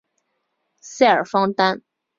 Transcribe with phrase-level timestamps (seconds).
[0.81, 1.83] 塞尔方丹。